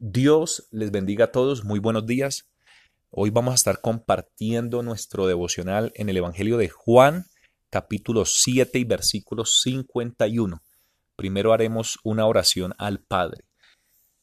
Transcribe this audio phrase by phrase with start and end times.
[0.00, 2.48] Dios les bendiga a todos, muy buenos días.
[3.10, 7.26] Hoy vamos a estar compartiendo nuestro devocional en el Evangelio de Juan,
[7.68, 10.62] capítulo 7 y versículo 51.
[11.16, 13.42] Primero haremos una oración al Padre.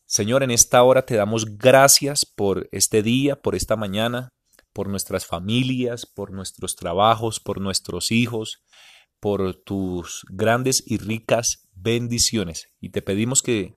[0.05, 4.29] Señor, en esta hora te damos gracias por este día, por esta mañana,
[4.71, 8.63] por nuestras familias, por nuestros trabajos, por nuestros hijos,
[9.19, 12.69] por tus grandes y ricas bendiciones.
[12.79, 13.75] Y te pedimos que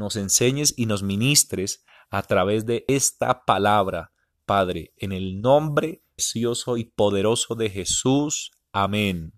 [0.00, 4.12] nos enseñes y nos ministres a través de esta palabra,
[4.46, 8.50] Padre, en el nombre precioso y poderoso de Jesús.
[8.72, 9.34] Amén.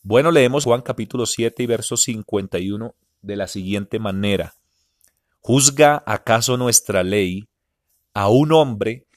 [0.00, 4.54] Bueno, leemos Juan capítulo 7 y verso 51 de la siguiente manera.
[5.40, 7.48] ¿Juzga acaso nuestra ley
[8.14, 9.08] a un hombre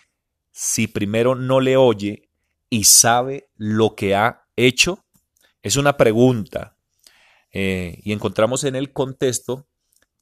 [0.50, 2.30] si primero no le oye
[2.68, 5.06] y sabe lo que ha hecho?
[5.62, 6.76] Es una pregunta.
[7.54, 9.68] Eh, y encontramos en el contexto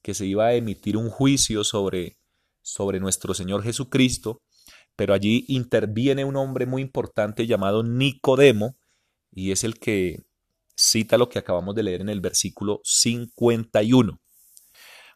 [0.02, 2.18] que se iba a emitir un juicio sobre,
[2.62, 4.42] sobre nuestro Señor Jesucristo,
[4.96, 8.76] pero allí interviene un hombre muy importante llamado Nicodemo,
[9.32, 10.24] y es el que
[10.76, 14.20] cita lo que acabamos de leer en el versículo 51.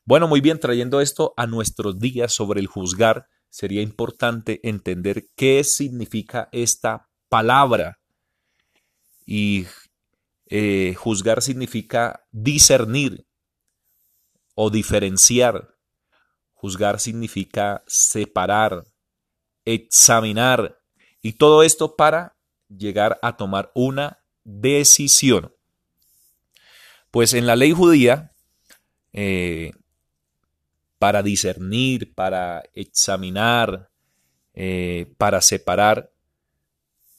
[0.05, 5.65] Bueno, muy bien, trayendo esto a nuestros días sobre el juzgar, sería importante entender qué
[5.65, 7.99] significa esta palabra.
[9.25, 9.67] Y
[10.47, 13.24] eh, juzgar significa discernir,
[14.55, 15.75] o diferenciar.
[16.55, 18.85] Juzgar significa separar,
[19.65, 20.81] examinar
[21.21, 22.37] y todo esto para
[22.69, 25.55] llegar a tomar una decisión.
[27.11, 28.33] Pues en la ley judía,
[29.13, 29.73] eh,
[30.99, 33.91] para discernir, para examinar,
[34.55, 36.11] eh, para separar,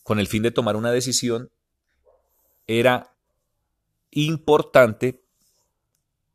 [0.04, 1.50] con el fin de tomar una decisión,
[2.68, 3.16] era
[4.12, 5.24] importante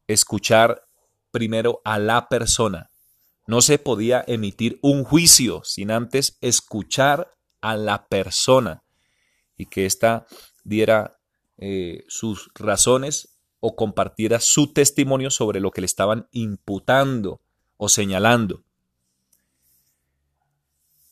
[0.07, 0.87] escuchar
[1.31, 2.91] primero a la persona.
[3.47, 8.85] No se podía emitir un juicio sin antes escuchar a la persona
[9.57, 10.27] y que ésta
[10.65, 11.19] diera
[11.59, 17.41] eh, sus razones o compartiera su testimonio sobre lo que le estaban imputando
[17.77, 18.63] o señalando.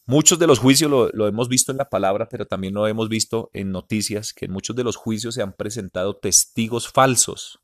[0.07, 3.11] Muchos de los juicios lo, lo, hemos visto en la palabra, pero también lo hemos
[3.11, 7.61] visto en noticias, que en muchos de los juicios se han presentado testigos falsos,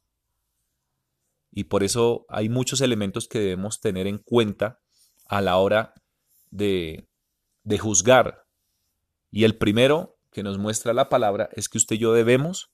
[1.56, 4.80] y por eso hay muchos elementos que debemos tener en cuenta
[5.26, 5.94] a la hora
[6.50, 7.08] de,
[7.62, 8.44] de juzgar.
[9.30, 12.72] Y el primero que nos muestra la palabra es que usted y yo debemos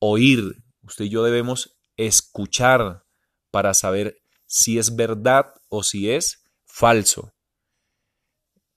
[0.00, 3.04] oír, usted y yo debemos escuchar
[3.52, 7.32] para saber si es verdad o si es falso.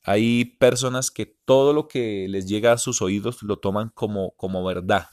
[0.04, 4.64] Hay personas que todo lo que les llega a sus oídos lo toman como, como
[4.64, 5.08] verdad.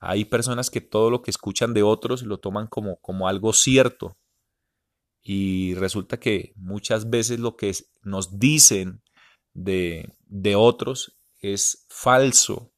[0.00, 4.16] Hay personas que todo lo que escuchan de otros lo toman como, como algo cierto.
[5.22, 9.02] Y resulta que muchas veces lo que nos dicen
[9.54, 12.72] de, de otros es falso,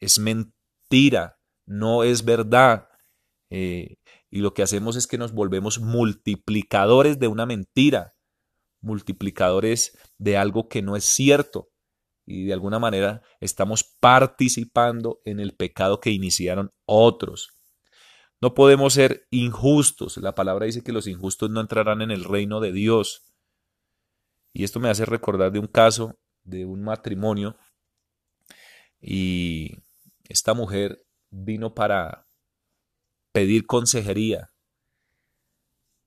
[0.00, 2.88] es mentira, no es verdad.
[3.50, 3.96] Eh,
[4.30, 8.14] y lo que hacemos es que nos volvemos multiplicadores de una mentira,
[8.80, 11.71] multiplicadores de algo que no es cierto
[12.24, 17.58] y de alguna manera estamos participando en el pecado que iniciaron otros.
[18.40, 20.16] No podemos ser injustos.
[20.16, 23.22] La palabra dice que los injustos no entrarán en el reino de Dios.
[24.52, 27.56] Y esto me hace recordar de un caso de un matrimonio
[29.00, 29.78] y
[30.28, 32.26] esta mujer vino para
[33.32, 34.52] pedir consejería.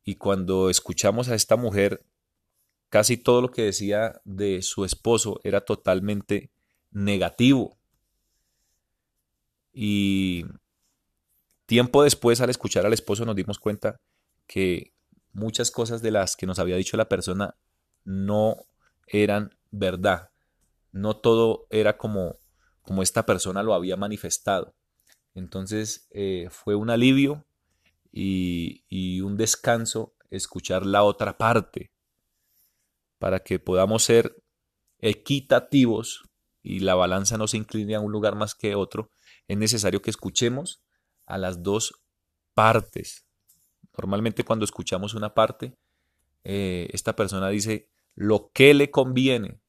[0.03, 2.05] Y cuando escuchamos a esta mujer
[2.95, 6.49] Casi todo lo que decía de su esposo era totalmente
[6.91, 7.77] negativo.
[9.73, 10.45] Y
[11.65, 13.99] tiempo después, al escuchar al esposo, nos dimos cuenta
[14.47, 14.93] que
[15.33, 17.57] muchas cosas de las que nos había dicho la persona
[18.05, 18.65] no
[19.07, 20.29] eran verdad.
[20.93, 22.39] No todo era como,
[22.81, 24.73] como esta persona lo había manifestado.
[25.33, 27.45] Entonces eh, fue un alivio
[28.13, 31.91] y, y un descanso escuchar la otra parte
[33.17, 34.35] para que podamos ser
[34.99, 36.23] equitativos
[36.61, 39.11] y la balanza no se incline a un lugar más que otro,
[39.47, 40.81] es necesario que escuchemos
[41.25, 42.01] a las dos
[42.53, 43.27] partes.
[43.97, 45.77] Normalmente cuando escuchamos una parte,
[46.43, 49.61] eh, esta persona dice lo que le conviene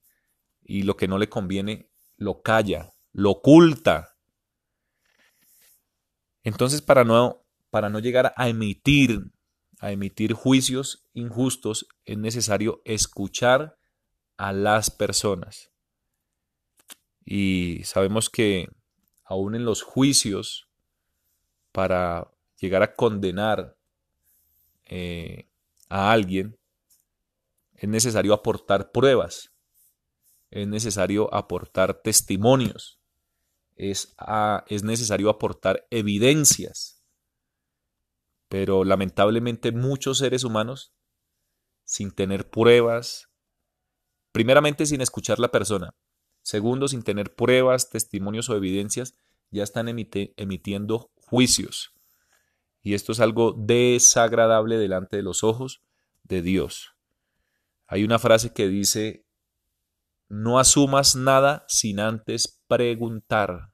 [0.62, 4.16] y lo que no le conviene lo calla, lo oculta.
[6.43, 9.32] Entonces para no, para no llegar a emitir
[9.78, 13.76] a emitir juicios injustos, es necesario escuchar
[14.37, 15.70] a las personas.
[17.25, 18.69] Y sabemos que
[19.25, 20.69] aún en los juicios,
[21.73, 22.31] para
[22.61, 23.76] llegar a condenar,
[24.87, 25.49] eh,
[25.88, 26.56] a alguien,
[27.75, 29.52] es necesario aportar pruebas,
[30.50, 32.99] es necesario aportar testimonios,
[33.76, 34.14] es,
[34.69, 36.95] es necesario aportar evidencias.
[38.48, 40.94] Pero lamentablemente muchos seres humanos,
[41.84, 43.28] sin tener pruebas,
[44.32, 45.94] primeramente sin escuchar la persona,
[46.43, 49.16] segundo sin tener pruebas, testimonios o evidencias,
[49.50, 51.93] ya están emitiendo juicios.
[52.82, 55.82] Y esto es algo desagradable delante de los ojos
[56.22, 56.94] de Dios.
[57.87, 59.26] Hay una frase que dice,
[60.28, 63.72] no asumas nada sin antes preguntar.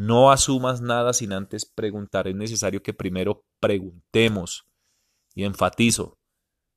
[0.00, 2.26] No asumas nada sin antes preguntar.
[2.26, 4.64] Es necesario que primero preguntemos.
[5.34, 6.18] Y enfatizo,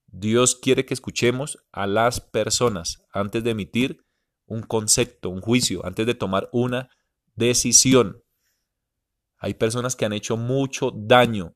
[0.08, 4.04] Dios quiere que escuchemos a las personas antes de emitir
[4.46, 6.90] un concepto, un juicio, antes de tomar una
[7.34, 8.22] decisión.
[9.38, 11.56] Hay personas que han hecho mucho daño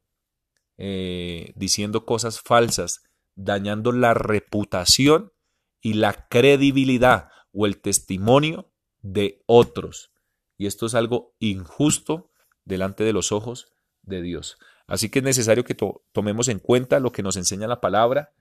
[0.78, 3.02] eh, diciendo cosas falsas,
[3.36, 5.34] dañando la reputación
[5.82, 8.72] y la credibilidad o el testimonio
[9.02, 10.14] de otros.
[10.58, 12.32] Y esto es algo injusto
[12.66, 13.72] delante de los ojos
[14.02, 14.58] de Dios.
[14.88, 15.76] Así que es necesario que
[16.12, 18.34] tomemos en cuenta lo que nos enseña la palabra,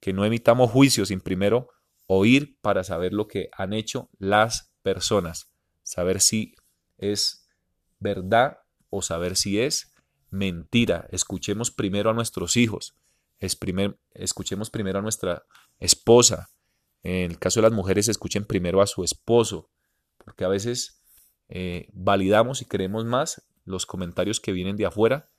[0.00, 1.68] que no emitamos juicios sin primero
[2.06, 5.50] oír para saber lo que han hecho las personas,
[5.82, 6.54] saber si
[6.96, 7.48] es
[7.98, 8.58] verdad
[8.90, 9.92] o saber si es
[10.30, 11.08] mentira.
[11.10, 12.94] Escuchemos primero a nuestros hijos,
[13.40, 15.44] escuchemos primero a nuestra
[15.78, 16.50] esposa.
[17.02, 19.70] En el caso de las mujeres, escuchen primero a su esposo,
[20.24, 20.97] porque a veces
[21.48, 25.30] eh, validamos y creemos más los comentarios que vienen de afuera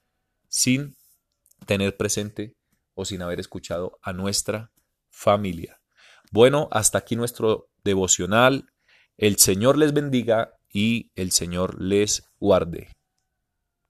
[0.48, 0.96] sin
[1.66, 2.56] tener presente
[2.94, 4.72] o sin haber escuchado a nuestra
[5.10, 5.80] familia.
[6.32, 8.70] Bueno, hasta aquí nuestro devocional.
[9.18, 12.90] El Señor les bendiga y el Señor les guarde.